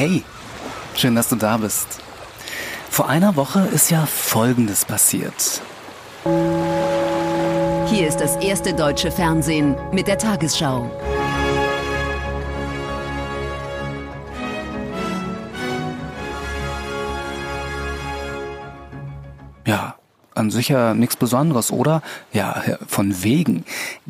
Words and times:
Hey, 0.00 0.24
schön, 0.94 1.14
dass 1.14 1.28
du 1.28 1.36
da 1.36 1.58
bist. 1.58 2.00
Vor 2.88 3.10
einer 3.10 3.36
Woche 3.36 3.68
ist 3.70 3.90
ja 3.90 4.06
Folgendes 4.06 4.86
passiert. 4.86 5.60
Hier 6.24 8.08
ist 8.08 8.18
das 8.18 8.36
erste 8.36 8.72
deutsche 8.72 9.12
Fernsehen 9.12 9.76
mit 9.92 10.06
der 10.06 10.16
Tagesschau. 10.16 10.90
Ja, 19.66 19.96
an 20.34 20.50
sich 20.50 20.68
ja 20.70 20.94
nichts 20.94 21.16
Besonderes, 21.16 21.70
oder? 21.70 22.00
Ja, 22.32 22.62
von 22.86 23.22
wegen. 23.22 23.66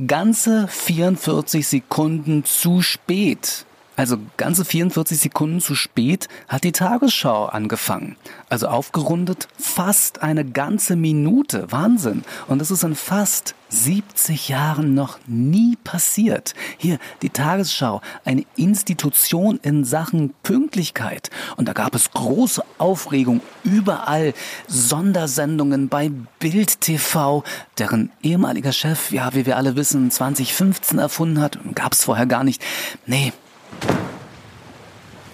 Ganze 0.06 0.68
44 0.68 1.66
Sekunden 1.66 2.44
zu 2.44 2.80
spät. 2.80 3.66
Also 4.00 4.16
ganze 4.38 4.64
44 4.64 5.18
Sekunden 5.18 5.60
zu 5.60 5.74
spät 5.74 6.28
hat 6.48 6.64
die 6.64 6.72
Tagesschau 6.72 7.44
angefangen. 7.44 8.16
Also 8.48 8.66
aufgerundet 8.68 9.46
fast 9.58 10.22
eine 10.22 10.46
ganze 10.46 10.96
Minute. 10.96 11.70
Wahnsinn. 11.70 12.22
Und 12.48 12.60
das 12.60 12.70
ist 12.70 12.82
in 12.82 12.94
fast 12.94 13.54
70 13.68 14.48
Jahren 14.48 14.94
noch 14.94 15.18
nie 15.26 15.76
passiert. 15.84 16.54
Hier 16.78 16.98
die 17.20 17.28
Tagesschau, 17.28 18.00
eine 18.24 18.46
Institution 18.56 19.60
in 19.62 19.84
Sachen 19.84 20.32
Pünktlichkeit. 20.44 21.28
Und 21.58 21.68
da 21.68 21.74
gab 21.74 21.94
es 21.94 22.10
große 22.10 22.64
Aufregung 22.78 23.42
überall. 23.64 24.32
Sondersendungen 24.66 25.90
bei 25.90 26.10
Bild 26.38 26.80
TV, 26.80 27.44
deren 27.78 28.10
ehemaliger 28.22 28.72
Chef, 28.72 29.12
ja, 29.12 29.34
wie 29.34 29.44
wir 29.44 29.58
alle 29.58 29.76
wissen, 29.76 30.10
2015 30.10 30.98
erfunden 30.98 31.42
hat. 31.42 31.58
Gab 31.74 31.92
es 31.92 32.04
vorher 32.04 32.24
gar 32.24 32.44
nicht. 32.44 32.62
Nee, 33.04 33.34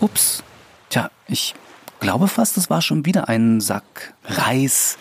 Ups. 0.01 0.43
Tja, 0.91 1.11
ich 1.27 1.55
glaube 2.01 2.29
fast, 2.29 2.57
es 2.57 2.71
war 2.71 2.83
schon 2.83 3.05
wieder 3.05 3.29
ein 3.29 3.61
Sack 3.61 4.15
Reis, 4.25 4.99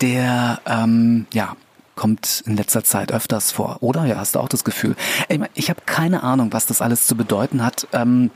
der, 0.00 0.60
ähm, 0.66 1.26
ja, 1.32 1.56
kommt 1.94 2.42
in 2.46 2.56
letzter 2.56 2.82
Zeit 2.82 3.12
öfters 3.12 3.52
vor, 3.52 3.78
oder? 3.80 4.06
Ja, 4.06 4.16
hast 4.16 4.34
du 4.34 4.40
auch 4.40 4.48
das 4.48 4.64
Gefühl? 4.64 4.96
Ich 5.54 5.70
habe 5.70 5.82
keine 5.86 6.22
Ahnung, 6.22 6.52
was 6.52 6.66
das 6.66 6.82
alles 6.82 7.06
zu 7.06 7.16
bedeuten 7.16 7.62
hat. 7.62 7.86
Ähm, 7.92 8.30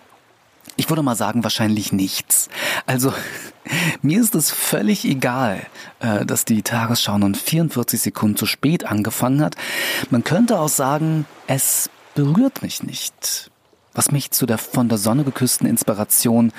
ich 0.77 0.89
würde 0.91 1.03
mal 1.03 1.17
sagen, 1.17 1.43
wahrscheinlich 1.43 1.93
nichts. 1.93 2.49
Also, 2.85 3.13
mir 4.03 4.21
ist 4.21 4.35
es 4.35 4.51
völlig 4.51 5.05
egal, 5.05 5.67
äh, 6.01 6.27
dass 6.27 6.45
die 6.45 6.63
Tagesschau 6.63 7.19
nun 7.19 7.35
44 7.35 8.01
Sekunden 8.01 8.37
zu 8.37 8.47
spät 8.47 8.85
angefangen 8.85 9.43
hat. 9.43 9.57
Man 10.11 10.23
könnte 10.23 10.61
auch 10.61 10.69
sagen, 10.69 11.25
es 11.47 11.91
berührt 12.15 12.63
mich 12.63 12.83
nicht 12.83 13.51
was 13.97 14.13
mich 14.13 14.31
zu 14.31 14.47
der 14.47 14.59
von 14.59 14.89
der 14.89 14.99
Sonne 14.99 15.25
geküssten 15.25 15.67
Inspiration 15.67 16.53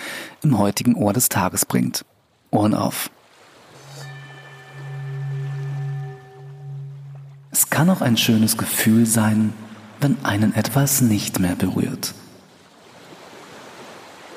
im 0.43 0.57
heutigen 0.57 0.95
Ohr 0.95 1.13
des 1.13 1.29
Tages 1.29 1.65
bringt. 1.65 2.03
Ohren 2.51 2.73
auf. 2.73 3.09
Es 7.51 7.69
kann 7.69 7.89
auch 7.89 8.01
ein 8.01 8.17
schönes 8.17 8.57
Gefühl 8.57 9.05
sein, 9.05 9.53
wenn 9.99 10.17
einen 10.23 10.53
etwas 10.55 11.01
nicht 11.01 11.39
mehr 11.39 11.55
berührt. 11.55 12.13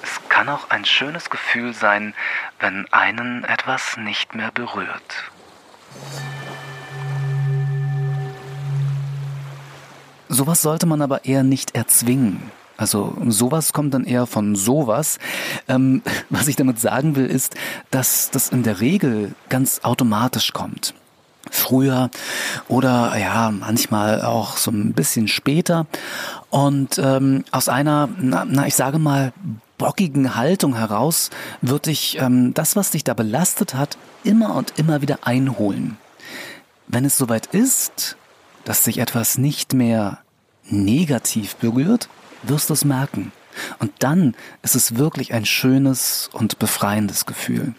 Es 0.02 0.20
kann 0.28 0.48
auch 0.48 0.70
ein 0.70 0.84
schönes 0.84 1.30
Gefühl 1.30 1.74
sein, 1.74 2.14
wenn 2.58 2.86
einen 2.92 3.44
etwas 3.44 3.96
nicht 3.96 4.34
mehr 4.34 4.50
berührt. 4.50 5.30
Sowas 10.28 10.62
sollte 10.62 10.86
man 10.86 11.02
aber 11.02 11.24
eher 11.24 11.42
nicht 11.42 11.74
erzwingen. 11.74 12.50
Also 12.80 13.14
sowas 13.28 13.74
kommt 13.74 13.92
dann 13.92 14.04
eher 14.04 14.26
von 14.26 14.56
sowas. 14.56 15.18
Ähm, 15.68 16.00
was 16.30 16.48
ich 16.48 16.56
damit 16.56 16.80
sagen 16.80 17.14
will, 17.14 17.26
ist, 17.26 17.54
dass 17.90 18.30
das 18.30 18.48
in 18.48 18.62
der 18.62 18.80
Regel 18.80 19.34
ganz 19.50 19.80
automatisch 19.82 20.54
kommt. 20.54 20.94
Früher 21.50 22.10
oder 22.68 23.16
ja, 23.18 23.50
manchmal 23.50 24.22
auch 24.22 24.56
so 24.56 24.70
ein 24.70 24.94
bisschen 24.94 25.28
später. 25.28 25.86
Und 26.48 26.98
ähm, 26.98 27.44
aus 27.50 27.68
einer, 27.68 28.08
na, 28.18 28.46
na, 28.48 28.66
ich 28.66 28.74
sage 28.74 28.98
mal, 28.98 29.34
bockigen 29.76 30.36
Haltung 30.36 30.74
heraus 30.74 31.28
wird 31.60 31.86
dich 31.86 32.18
ähm, 32.18 32.54
das, 32.54 32.76
was 32.76 32.90
dich 32.90 33.04
da 33.04 33.12
belastet 33.12 33.74
hat, 33.74 33.98
immer 34.24 34.54
und 34.54 34.78
immer 34.78 35.02
wieder 35.02 35.18
einholen. 35.22 35.98
Wenn 36.88 37.04
es 37.04 37.18
soweit 37.18 37.46
ist, 37.46 38.16
dass 38.64 38.84
sich 38.84 38.98
etwas 38.98 39.36
nicht 39.36 39.74
mehr 39.74 40.18
negativ 40.68 41.56
berührt, 41.56 42.08
wirst 42.42 42.70
du 42.70 42.74
es 42.74 42.84
merken. 42.84 43.32
Und 43.78 43.92
dann 43.98 44.34
ist 44.62 44.74
es 44.74 44.96
wirklich 44.96 45.32
ein 45.32 45.44
schönes 45.44 46.30
und 46.32 46.58
befreiendes 46.58 47.26
Gefühl. 47.26 47.74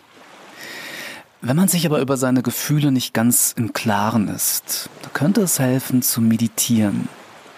Wenn 1.42 1.56
man 1.56 1.68
sich 1.68 1.86
aber 1.88 2.02
über 2.02 2.18
seine 2.18 2.44
Gefühle 2.44 2.92
nicht 2.92 3.14
ganz 3.14 3.54
im 3.58 3.74
Klaren 3.74 4.28
ist, 4.28 4.90
könnte 5.14 5.42
es 5.42 5.58
helfen 5.60 6.04
zu 6.04 6.22
meditieren, 6.22 7.10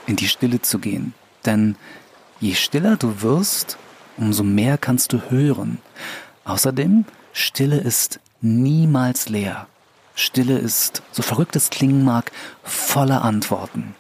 in 0.08 0.16
die 0.16 0.30
Stille 0.30 0.62
zu 0.62 0.80
gehen. 0.80 1.14
Denn 1.46 1.76
je 2.40 2.54
stiller 2.54 2.96
du 2.96 3.22
wirst, 3.22 3.78
umso 4.16 4.44
mehr 4.44 4.78
kannst 4.78 5.12
du 5.12 5.22
hören. 5.30 5.80
Außerdem, 6.46 7.06
Stille 7.34 7.78
ist 7.78 8.20
niemals 8.42 9.28
leer. 9.28 9.68
Stille 10.16 10.60
ist, 10.60 11.02
so 11.12 11.22
verrückt 11.22 11.56
es 11.56 11.70
klingen 11.70 12.06
mag, 12.06 12.32
voller 12.64 13.24
Antworten. 13.24 13.96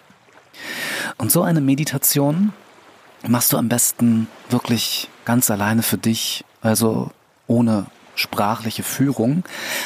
Und 1.18 1.31
so 1.31 1.41
eine 1.41 1.62
Meditation 1.62 2.53
machst 3.28 3.53
du 3.53 3.57
am 3.57 3.69
besten 3.69 4.28
wirklich 4.50 5.09
ganz 5.25 5.50
alleine 5.50 5.84
für 5.84 5.97
dich, 5.97 6.44
also 6.61 7.11
ohne 7.47 7.85
sprachliche 8.16 8.84
Führung. 8.84 9.44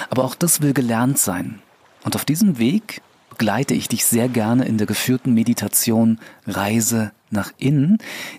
Aber 0.09 0.23
auch 0.23 0.35
das 0.35 0.61
will 0.61 0.73
gelernt 0.73 1.17
sein. 1.17 1.61
Und 2.03 2.15
auf 2.15 2.25
diesem 2.25 2.57
Weg 2.57 3.01
begleite 3.29 3.73
ich 3.73 3.87
dich 3.87 4.05
sehr 4.05 4.29
gerne 4.29 4.65
in 4.65 4.77
der 4.77 4.87
geführten 4.87 5.33
Meditation 5.33 6.19
Reise 6.47 7.11
nach 7.29 7.51
innen, 7.57 7.97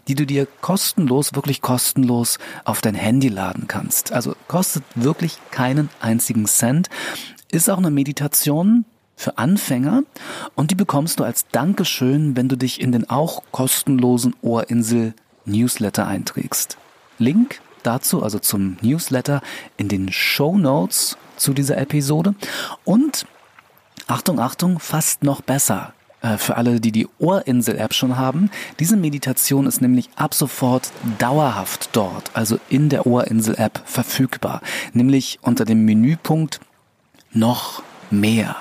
die 0.09 0.15
du 0.15 0.27
dir 0.27 0.47
kostenlos, 0.61 1.35
wirklich 1.35 1.61
kostenlos 1.61 2.39
auf 2.65 2.81
dein 2.81 2.95
Handy 2.95 3.29
laden 3.29 3.69
kannst. 3.69 4.13
Also 4.13 4.35
kostet 4.49 4.83
wirklich 4.95 5.39
keinen 5.51 5.91
einzigen 6.01 6.47
Cent. 6.47 6.89
Ist 7.51 7.71
auch 7.71 7.79
eine 7.79 7.91
Meditation, 7.91 8.85
für 9.19 9.37
Anfänger 9.37 10.05
und 10.55 10.71
die 10.71 10.77
bekommst 10.77 11.19
du 11.19 11.25
als 11.25 11.47
Dankeschön, 11.51 12.37
wenn 12.37 12.49
du 12.49 12.57
dich 12.57 12.81
in 12.81 12.93
den 12.93 13.11
auch 13.11 13.43
kostenlosen 13.51 14.35
Ohrinsel 14.43 15.13
Newsletter 15.45 16.07
einträgst. 16.07 16.79
Link 17.19 17.61
dazu, 17.83 18.23
also 18.23 18.39
zum 18.39 18.77
Newsletter, 18.81 19.43
in 19.77 19.89
den 19.89 20.13
Show 20.13 20.57
Notes 20.57 21.19
zu 21.37 21.53
dieser 21.53 21.79
Episode. 21.79 22.37
Und 22.85 23.27
Achtung, 24.07 24.39
Achtung, 24.39 24.79
fast 24.79 25.25
noch 25.25 25.41
besser 25.41 25.95
äh, 26.23 26.39
für 26.39 26.57
alle, 26.57 26.81
die 26.81 26.93
die 26.93 27.09
Ohrinsel-App 27.19 27.95
schon 27.95 28.17
haben. 28.17 28.51
Diese 28.79 28.97
Meditation 28.97 29.67
ist 29.67 29.81
nämlich 29.81 30.11
ab 30.15 30.33
sofort 30.33 30.93
dauerhaft 31.19 31.91
dort, 31.93 32.31
also 32.35 32.61
in 32.69 32.89
der 32.89 33.07
Ohrinsel-App 33.07 33.83
verfügbar. 33.85 34.61
Nämlich 34.93 35.41
unter 35.43 35.65
dem 35.65 35.85
Menüpunkt 35.85 36.61
noch 37.33 37.83
mehr. 38.11 38.57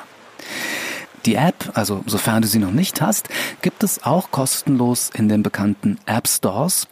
Die 1.25 1.35
App, 1.35 1.71
also 1.73 2.03
sofern 2.05 2.41
du 2.41 2.47
sie 2.47 2.59
noch 2.59 2.71
nicht 2.71 3.01
hast, 3.01 3.27
gibt 3.61 3.83
es 3.83 4.03
auch 4.03 4.31
kostenlos 4.31 5.09
in 5.13 5.27
den 5.27 5.43
bekannten 5.43 5.99
App 6.05 6.27
Stores. 6.27 6.87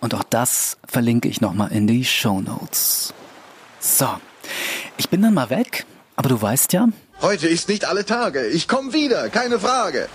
Und 0.00 0.14
auch 0.14 0.24
das 0.24 0.76
verlinke 0.86 1.28
ich 1.28 1.40
nochmal 1.40 1.70
in 1.72 1.86
die 1.86 2.04
Show 2.04 2.40
Notes. 2.40 3.14
So, 3.78 4.08
ich 4.96 5.08
bin 5.08 5.22
dann 5.22 5.34
mal 5.34 5.50
weg, 5.50 5.86
aber 6.16 6.28
du 6.28 6.40
weißt 6.40 6.72
ja. 6.72 6.88
Heute 7.22 7.48
ist 7.48 7.68
nicht 7.68 7.84
alle 7.84 8.04
Tage. 8.04 8.46
Ich 8.46 8.66
komme 8.66 8.92
wieder, 8.92 9.28
keine 9.28 9.60
Frage. 9.60 10.08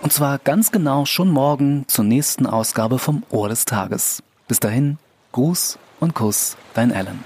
Und 0.00 0.12
zwar 0.12 0.38
ganz 0.38 0.72
genau 0.72 1.04
schon 1.04 1.28
morgen 1.28 1.84
zur 1.86 2.04
nächsten 2.04 2.46
Ausgabe 2.46 2.98
vom 2.98 3.24
Ohr 3.30 3.48
des 3.48 3.64
Tages. 3.64 4.22
Bis 4.48 4.58
dahin, 4.58 4.98
Gruß 5.32 5.78
und 6.00 6.14
Kuss, 6.14 6.56
dein 6.74 6.92
Alan. 6.92 7.24